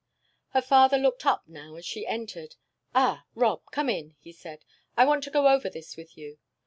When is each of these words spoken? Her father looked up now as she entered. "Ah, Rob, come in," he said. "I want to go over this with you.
Her 0.53 0.63
father 0.63 0.97
looked 0.97 1.27
up 1.27 1.43
now 1.47 1.75
as 1.75 1.85
she 1.85 2.07
entered. 2.07 2.55
"Ah, 2.95 3.25
Rob, 3.35 3.61
come 3.69 3.87
in," 3.87 4.15
he 4.19 4.31
said. 4.31 4.65
"I 4.97 5.05
want 5.05 5.23
to 5.25 5.29
go 5.29 5.47
over 5.47 5.69
this 5.69 5.95
with 5.95 6.17
you. 6.17 6.39